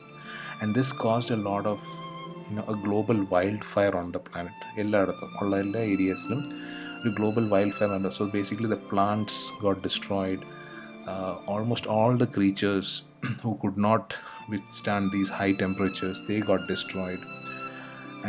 And 0.62 0.70
this 0.78 0.90
caused 1.06 1.32
a 1.38 1.42
lot 1.50 1.66
of 1.74 1.80
you 2.48 2.56
know 2.58 2.66
a 2.74 2.78
global 2.86 3.20
wildfire 3.34 3.96
on 4.02 4.08
the 4.16 4.22
planet. 4.28 4.58
എല്ലായിടത്തും 4.82 5.30
ഉള്ള 5.42 5.54
എല്ലാ 5.66 5.82
ഏരിയസിലും 5.94 6.42
ഒരു 7.02 7.12
global 7.18 7.46
wild 7.54 7.76
fire 7.78 7.92
ഉണ്ട്. 7.98 8.10
So 8.18 8.26
basically 8.36 8.70
the 8.76 8.80
plants 8.92 9.40
got 9.66 9.82
destroyed 9.88 10.44
almost 11.56 11.90
all 11.98 12.14
the 12.24 12.28
creatures 12.38 12.94
who 13.46 13.54
could 13.64 13.82
not 13.88 14.14
withstand 14.80 15.10
these 15.16 15.32
high 15.40 15.50
temperatures 15.64 16.22
they 16.30 16.38
got 16.50 16.66
destroyed 16.74 17.24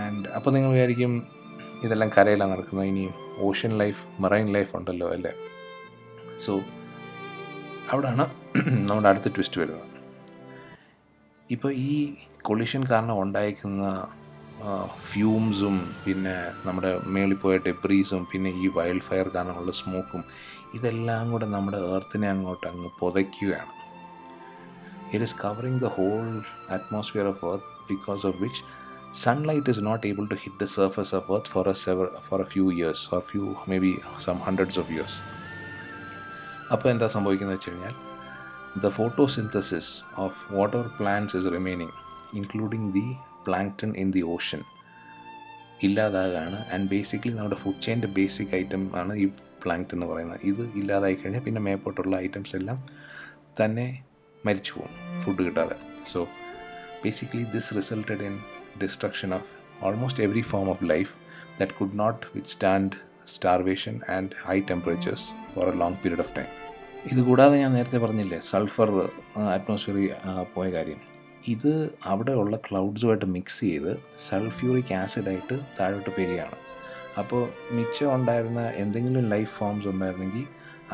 and 0.05 0.25
അപ്പോൾ 0.39 0.53
നിങ്ങൾ 0.57 0.71
വിചാരിക്കും 0.77 1.13
ഇതെല്ലാം 1.87 2.11
കരയിലാണ് 2.17 2.53
നടക്കുന്നത്. 2.55 2.89
ഇനി 2.93 3.05
ഓഷ്യൻ 3.49 3.73
ലൈഫ് 3.83 4.03
മറൈൻ 4.25 4.49
ലൈഫ് 4.57 4.73
ഉണ്ടല്ലോ 4.79 5.09
അല്ലേ? 5.17 5.33
സോ 6.47 6.53
അവിടാണ് 7.93 8.25
നമ്മുടെ 8.89 9.09
അടുത്ത 9.11 9.29
ട്വിസ്റ്റ് 9.37 9.61
വരുന്നത്. 9.61 9.89
ഇപ്പോൾ 11.55 11.71
ഈ 11.89 11.93
കൊളിഷൻ 12.49 12.83
കാരണം 12.93 13.17
ഉണ്ടായിരിക്കുന്ന 13.23 13.85
ഫ്യൂംസും 15.09 15.77
പിന്നെ 16.05 16.35
നമ്മുടെ 16.67 16.91
മേളിൽ 17.15 17.37
പോയ 17.43 17.55
ഡെബ്രീസും 17.67 18.23
പിന്നെ 18.33 18.51
ഈ 18.63 18.69
വൈൽഡ് 18.77 19.07
ഫയർ 19.09 19.29
കാരണമുള്ള 19.35 19.73
സ്മോക്കും 19.81 20.23
ഇതെല്ലാം 20.77 21.25
കൂടെ 21.33 21.47
നമ്മുടെ 21.55 21.81
എർത്തിനെ 21.97 22.29
അങ്ങോട്ട് 22.35 22.67
അങ്ങ് 22.71 22.89
പുതയ്ക്കുകയാണ്. 23.01 23.73
It 25.13 25.25
is 25.27 25.37
covering 25.43 25.81
the 25.87 25.91
whole 25.99 26.25
atmosphere 26.77 27.29
of 27.33 27.45
earth 27.53 27.71
because 27.91 28.25
of 28.31 28.39
which 28.45 28.63
sunlight 29.27 29.71
is 29.75 29.85
not 29.91 30.05
able 30.13 30.27
to 30.33 30.39
hit 30.45 30.59
the 30.65 30.69
surface 30.79 31.15
of 31.21 31.33
earth 31.37 31.59
earth 31.59 31.73
a 31.77 31.79
several 31.87 32.07
for 32.29 32.41
a 32.47 32.49
few 32.55 32.67
years 32.77 33.05
or 33.17 33.23
few 33.31 33.45
maybe 33.87 33.95
some 34.27 34.39
hundreds 34.49 34.81
of 34.85 34.93
years. 34.97 35.15
അപ്പോൾ 36.75 36.89
എന്താ 36.91 37.07
സംഭവിക്കുന്നത് 37.15 37.57
വെച്ച് 37.57 37.71
കഴിഞ്ഞാൽ 37.71 37.95
the 38.85 38.89
photosynthesis 38.99 39.91
of 40.25 40.39
water 40.55 40.85
plants 40.99 41.37
is 41.41 41.51
remaining 41.57 41.95
including 42.41 42.89
the 42.93 43.07
plankton 43.47 43.91
in 44.03 44.09
the 44.17 44.23
ocean 44.35 44.61
ഇല്ലാതാകാണ്. 45.83 46.59
And 46.75 46.89
basically 46.95 47.35
നമ്മുടെ 47.39 47.59
food 47.63 47.83
ചെയിന്റെ 47.83 48.09
basic 48.19 48.53
item 48.61 48.83
ആണ് 49.01 49.15
ഈ 49.15 49.27
plankton 49.63 49.97
എന്ന് 49.97 50.07
പറയുന്നത്. 50.13 50.41
ഇത് 50.51 50.63
ഇല്ലാതായി 50.81 51.15
കഴിഞ്ഞാൽ 51.15 51.43
പിന്നെ 51.43 51.61
മേപ്പോട്ടുള്ള 51.61 52.15
ഐറ്റംസ് 52.27 52.55
എല്ലാം 52.57 52.79
തന്നെ 53.61 53.87
മരിച്ചു 54.47 54.73
പോകും 54.77 54.95
ഫുഡ് 55.23 55.43
കിട്ടാതെ. 55.47 55.77
So 56.13 56.21
basically 57.05 57.45
this 57.57 57.71
resulted 57.79 58.25
in 58.29 58.35
destruction 58.83 59.31
of 59.35 59.51
almost 59.87 60.23
every 60.27 60.45
form 60.53 60.69
of 60.75 60.85
life 60.93 61.13
that 61.61 61.75
could 61.81 61.99
not 61.99 62.21
withstand 62.55 62.97
starvation 63.35 63.95
and 64.17 64.31
high 64.45 64.57
temperatures 64.71 65.27
for 65.55 65.69
a 65.73 65.75
long 65.83 65.99
period 66.03 66.23
of 66.25 66.33
time 66.37 66.49
ഇതുകൂടാതെ 67.11 67.57
ഞാൻ 67.63 67.73
നേരത്തെ 67.77 67.99
പറഞ്ഞില്ലേ 68.05 68.39
സൾഫർ 68.51 68.91
അറ്റ്മോസ്ഫിയറിൽ 69.55 70.07
പോയ 70.55 70.67
കാര്യം. 70.77 71.01
ഇത് 71.55 71.73
അവിടെ 72.13 72.35
ഉള്ള 72.43 72.57
ക്ലൗഡ്സുമായിട്ട് 72.67 73.27
മിക്സ് 73.37 73.61
ചെയ്ത് 73.61 73.93
സൾഫ്യൂറിക് 74.29 74.95
ആസിഡായിട്ട് 75.03 75.59
താഴോട്ട് 75.81 76.11
പെരുകയാണ് 76.17 76.59
അപ്പോൾ 77.23 77.43
മിച്ചം 77.77 78.15
ഉണ്ടായിരുന്ന 78.15 78.63
എന്തെങ്കിലും 78.83 79.29
ലൈഫ് 79.35 79.53
ഫോംസ് 79.59 79.89
ഉണ്ടായിരുന്നെങ്കിൽ 79.93 80.47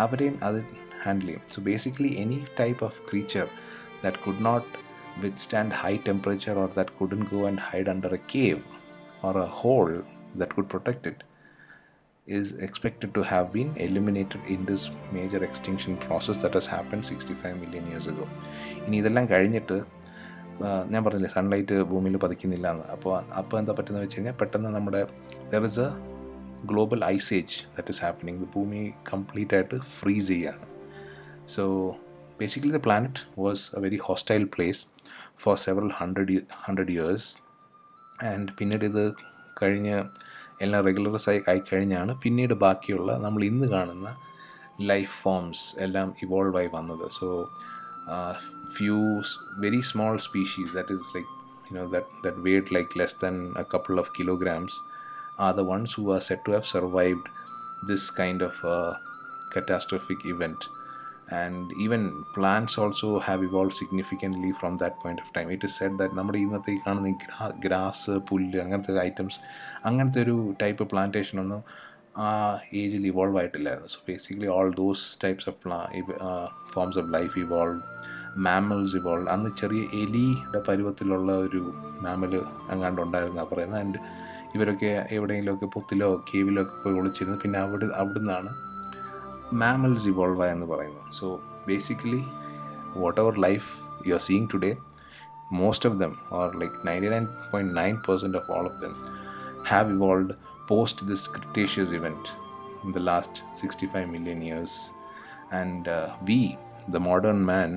അവരെയും 0.04 0.36
അത് 0.48 0.60
ഹാൻഡിൽ 1.04 1.26
ചെയ്യും. 1.26 1.42
So 1.54 1.60
basically 1.70 2.12
any 2.24 2.38
type 2.60 2.84
of 2.88 3.00
creature 3.10 3.48
that 4.04 4.22
could 4.26 4.44
not 4.50 4.68
withstand 5.22 5.70
high 5.80 5.96
temperature 6.06 6.54
or 6.62 6.68
that 6.76 6.90
couldn't 6.98 7.26
go 7.32 7.40
and 7.48 7.58
hide 7.68 7.88
under 7.92 8.10
a 8.18 8.20
cave 8.32 8.60
or 9.26 9.32
a 9.44 9.48
hole 9.60 9.94
that 10.40 10.50
could 10.54 10.68
protect 10.74 11.02
it 11.10 11.18
is 12.30 12.52
expected 12.66 13.10
to 13.14 13.22
have 13.22 13.52
been 13.52 13.70
eliminated 13.78 14.40
in 14.46 14.64
this 14.64 14.82
major 15.12 15.44
extinction 15.44 15.96
process 15.96 16.38
that 16.42 16.54
has 16.54 16.66
happened 16.66 17.02
65 17.06 17.56
million 17.62 17.86
years 17.92 18.06
ago 18.06 18.26
ഇനി 18.84 18.96
ഇതെല്ലാം 18.96 19.26
കഴിഞ്ഞിട്ട് 19.26 19.78
ഞാൻ 20.90 21.04
പറഞ്ഞില്ലേ 21.04 21.28
sunlight 21.28 21.76
ഭൂമിയിൽ 21.84 22.16
പതിക്കുന്നില്ല 22.16 22.66
എന്ന് 22.70 22.86
അപ്പോൾ 22.88 23.12
അപ്പോൾ 23.32 23.58
എന്താ 23.58 23.72
പറ്റുന്നത് 23.72 24.04
വെച്ച് 24.04 24.16
കഴിഞ്ഞാൽ 24.16 24.36
പെട്ടെന്ന് 24.42 24.68
നമ്മുടെ 24.68 25.00
there 25.52 25.64
is 25.64 25.80
a 25.80 25.88
global 26.66 27.04
ice age 27.06 27.54
that 27.76 27.88
is 27.88 28.02
happening 28.04 28.44
ഭൂമി 28.56 28.82
കംപ്ലീറ്റ് 29.12 29.54
ആയിട്ട് 29.54 29.78
ഫ്രീസ് 29.98 30.28
ചെയ്യാണ് 30.28 30.64
basically, 32.40 32.70
the 32.70 32.80
planet 32.80 33.14
was 33.36 33.70
a 33.74 33.80
very 33.80 33.98
hostile 33.98 34.46
place 34.46 34.78
for 35.36 35.56
several 35.58 35.90
hundred 35.90 36.30
ye- 36.30 36.44
hundred 36.66 36.88
years, 36.88 37.22
and 38.22 38.50
പിന്നീട് 38.58 38.84
ഇത് 38.84 39.04
കഴിഞ്ഞ് 39.62 39.96
എല്ലാം 40.62 40.82
റെഗുലറസ് 40.88 41.28
ആയി 41.30 41.40
ആയി 41.48 41.62
കഴിഞ്ഞാണ് 41.70 42.12
പിന്നീട് 42.22 42.54
ബാക്കിയുള്ള 42.64 43.12
നമ്മൾ 43.16 43.44
ഇന്ന് 43.44 43.66
കാണുന്ന 43.66 44.08
ലൈഫ് 44.92 45.12
ഫോംസ് 45.22 45.64
എല്ലാം 45.78 46.08
ഇവോൾവ് 46.22 46.58
ആയി 46.58 46.70
വന്നത് 46.78 47.04
so 47.18 47.28
few 48.76 48.96
very 49.66 49.82
small 49.92 50.16
species 50.28 50.74
that 50.78 50.96
is 50.98 51.12
like 51.16 51.30
you 51.70 51.76
know 51.76 51.88
that 51.88 52.06
that 52.22 52.42
weighed 52.42 52.70
like 52.70 52.96
less 52.96 53.12
than 53.14 53.36
a 53.56 53.64
couple 53.64 53.98
of 53.98 54.12
kilograms 54.12 54.82
are 55.38 55.52
the 55.52 55.64
ones 55.64 55.92
who 55.92 56.10
are 56.10 56.20
said 56.20 56.44
to 56.44 56.52
have 56.52 56.66
survived 56.66 57.28
this 57.82 58.10
kind 58.10 58.42
of 58.42 58.54
uh, 58.64 58.94
catastrophic 59.52 60.24
event 61.30 61.66
even 61.84 62.02
even 62.36 62.66
also 62.84 63.08
have 63.26 63.42
evolve 63.48 63.74
significantly 63.80 64.50
significantly 64.52 64.78
that 64.82 64.96
point 65.02 65.22
of 65.24 65.32
time 65.36 65.48
it 65.54 65.66
is 65.68 65.76
is 65.86 65.92
that 66.00 66.16
നമ്മുടെ 66.18 66.38
ഇന്നത്തെ 66.44 66.70
ഈ 66.76 66.78
കാണുന്ന 66.86 67.10
ഗ്രാ 67.24 67.46
grass 67.64 68.14
പുല്ല് 68.28 68.58
അങ്ങനത്തെ 68.64 68.94
items 69.08 69.38
അങ്ങനത്തെ 69.88 70.20
ഒരു 70.26 70.36
type 70.62 70.86
plantation 70.92 71.38
ഒന്നും 71.42 71.60
ആ 72.18 72.28
ഏജിൽ 72.80 73.04
evolve 73.10 73.38
ആയിട്ടില്ലായിരുന്നു. 73.40 73.90
So 73.94 74.00
basically 74.08 74.48
all 74.56 74.70
those 74.80 75.04
types 75.24 75.48
of 75.50 75.60
പ്ലാ 75.64 75.78
forms 76.72 76.98
of 77.02 77.12
life 77.16 77.36
evolve 77.44 77.78
mammals 78.46 78.96
evolve 79.00 79.28
അന്ന് 79.34 79.50
ചെറിയ 79.60 79.82
എലിയുടെ 80.02 80.62
പരുവത്തിലുള്ള 80.68 81.30
ഒരു 81.46 81.62
മാമൽ 82.06 82.34
അങ്ങാണ്ട് 82.72 83.00
ഉണ്ടായിരുന്നാണ് 83.06 83.50
പറയുന്നത്. 83.52 83.80
ആൻഡ് 83.84 84.00
ഇവരൊക്കെ 84.56 84.90
എവിടെയെങ്കിലുമൊക്കെ 85.16 85.68
പുത്തിലോ 85.76 86.10
കേവിലോ 86.30 86.62
ഒക്കെ 86.62 86.76
പോയി 86.84 86.96
ഒളിച്ചിരുന്നു 87.00 87.38
പിന്നെ 87.44 87.58
അവിടെ 87.64 87.86
അവിടുന്നാണ് 88.00 88.50
mammals 89.52 90.04
evolve 90.06 90.42
എന്ന് 90.46 90.66
പറയുന്നു 90.66 91.02
so 91.18 91.26
basically 91.68 92.22
whatever 93.22 93.34
life 93.46 93.68
you 94.08 94.14
are 94.18 94.24
seeing 94.28 94.50
today 94.54 94.72
most 95.52 95.84
of 95.84 95.98
them 95.98 96.12
or 96.30 96.52
like 96.54 96.74
99.9% 96.82 98.34
of 98.34 98.44
all 98.48 98.66
of 98.66 98.74
them 98.80 98.92
have 99.64 99.90
evolved 99.90 100.30
post 100.68 101.06
this 101.06 101.26
cretaceous 101.28 101.92
event 101.92 102.24
in 102.84 102.92
the 102.92 103.00
last 103.00 103.42
65 103.54 104.08
million 104.08 104.40
years 104.40 104.72
and 105.52 105.88
uh, 105.88 105.96
we 106.28 106.38
the 106.88 107.00
modern 107.00 107.44
man 107.44 107.70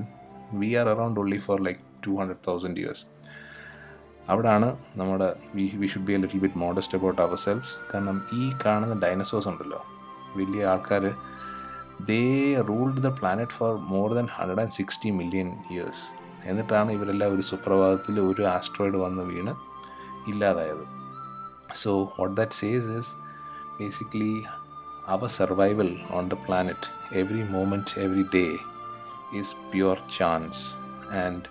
we 0.53 0.75
are 0.75 0.87
around 0.87 1.17
only 1.17 1.39
for 1.39 1.57
like 1.59 1.81
200000 2.03 2.77
years 2.77 3.01
അവിടാണ് 4.29 4.67
നമ്മുടെ 4.99 5.27
we 5.55 5.63
we 5.79 5.87
should 5.87 6.05
be 6.05 6.13
a 6.13 6.19
little 6.23 6.41
bit 6.43 6.59
modest 6.61 6.95
about 6.97 7.19
ourselves 7.43 7.73
കാരണം 7.89 8.17
ഈ 8.33 8.43
കാണുന്ന 8.61 8.95
ഡൈനസോഴ്സ് 9.01 9.49
ഉണ്ടല്ലോ 9.51 9.79
വലിയ 10.37 10.61
ആൾക്കാർ 10.65 11.03
they 12.10 12.22
ruled 12.70 13.02
the 13.06 13.10
planet 13.20 13.56
for 13.58 13.72
more 13.92 14.08
than 14.18 14.28
hundred 14.37 14.62
and 14.64 14.76
sixty 14.80 15.10
million 15.20 15.50
years 15.70 16.04
എന്നിട്ടാണ് 16.48 16.90
ഇവരെല്ലാം 16.96 17.32
ഒരു 17.37 17.44
സുപ്രഭാതത്തിൽ 17.50 18.16
ഒരു 18.20 18.42
ആസ്ട്രോയിഡ് 18.56 19.00
വന്ന് 19.04 19.25
വീണ് 19.25 19.54
ഇല്ലാതായത് 20.32 20.84
so 21.82 21.92
what 22.18 22.34
that 22.37 22.58
says 22.62 22.90
is 23.00 23.12
basically 23.80 24.34
our 25.08 25.30
survival 25.40 25.90
on 26.10 26.26
the 26.28 26.38
planet 26.46 26.88
every 27.22 27.44
moment 27.56 27.94
every 28.06 28.26
day 28.34 28.46
is 29.32 29.54
pure 29.70 29.98
chance 30.08 30.58
and 31.12 31.48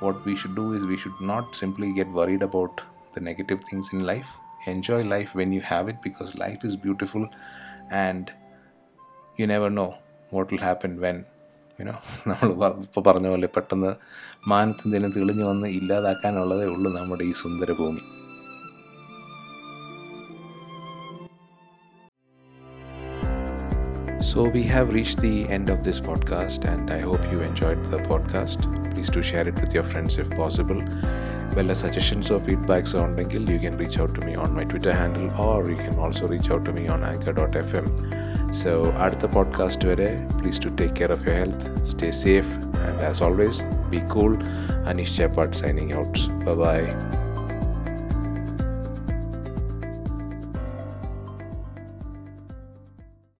what 0.00 0.24
we 0.24 0.34
should 0.34 0.54
do 0.54 0.72
is 0.72 0.84
we 0.84 0.96
should 0.96 1.20
not 1.22 1.54
simply 1.54 1.92
get 1.92 2.08
worried 2.10 2.42
about 2.42 2.80
the 3.12 3.20
negative 3.20 3.62
things 3.64 3.92
in 3.92 4.04
life 4.04 4.30
enjoy 4.66 5.02
life 5.04 5.34
when 5.34 5.52
you 5.52 5.60
have 5.62 5.88
it 5.88 5.98
because 6.02 6.34
life 6.36 6.64
is 6.64 6.76
beautiful 6.76 7.24
and 7.90 8.32
you 9.40 9.46
never 9.46 9.70
know 9.78 9.90
what 10.32 10.52
will 10.52 10.64
happen 10.70 10.92
when 11.06 11.18
you know 11.80 11.94
നമ്മൾ 12.28 12.50
ഇപ്പോൾ 12.84 13.02
പറഞ്ഞ 13.08 13.26
പോലെ 13.32 13.48
പെട്ടെന്ന് 13.56 13.90
മാനത്തെന്തെങ്കിലും 14.52 15.14
തെളിഞ്ഞു 15.16 15.44
വന്ന് 15.48 15.68
ഇല്ലാതാക്കാനുള്ളതേ 15.78 16.66
ഉള്ളൂ 16.74 16.90
നമ്മുടെ 16.98 17.24
ഈ 17.30 17.34
സുന്ദര 17.42 17.72
ഭൂമി 17.80 18.04
So, 24.28 24.42
we 24.54 24.62
have 24.64 24.92
reached 24.92 25.20
the 25.20 25.48
end 25.48 25.70
of 25.70 25.82
this 25.82 25.98
podcast, 26.00 26.64
and 26.70 26.90
I 26.90 27.00
hope 27.00 27.22
you 27.32 27.40
enjoyed 27.40 27.82
the 27.92 27.98
podcast. 27.98 28.60
Please 28.92 29.08
do 29.08 29.22
share 29.22 29.48
it 29.48 29.60
with 29.60 29.72
your 29.72 29.82
friends 29.82 30.18
if 30.18 30.28
possible. 30.30 30.80
Well, 31.56 31.74
suggestions 31.74 32.30
or 32.30 32.38
feedbacks 32.38 32.92
on 33.02 33.16
Dengil, 33.16 33.48
you 33.48 33.58
can 33.58 33.78
reach 33.78 33.98
out 33.98 34.14
to 34.16 34.20
me 34.20 34.34
on 34.34 34.52
my 34.52 34.64
Twitter 34.64 34.92
handle 34.92 35.28
or 35.40 35.70
you 35.70 35.76
can 35.76 35.98
also 35.98 36.26
reach 36.26 36.50
out 36.50 36.64
to 36.66 36.72
me 36.72 36.86
on 36.88 37.02
anchor.fm. 37.02 37.86
So, 38.51 38.91
the 39.19 39.27
podcast 39.29 39.83
vare, 39.83 40.27
please 40.39 40.59
to 40.59 40.69
take 40.71 40.93
care 40.95 41.11
of 41.11 41.25
your 41.25 41.35
health, 41.35 41.85
stay 41.87 42.11
safe, 42.11 42.51
and 42.55 42.99
as 42.99 43.21
always, 43.21 43.61
be 43.89 44.01
cool. 44.09 44.35
Anish 44.91 45.15
Chapat 45.17 45.55
signing 45.55 45.93
out. 45.93 46.13
Bye 46.45 46.55
bye. 46.55 47.20